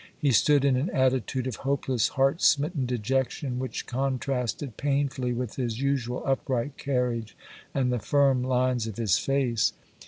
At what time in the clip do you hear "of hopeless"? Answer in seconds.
1.45-2.07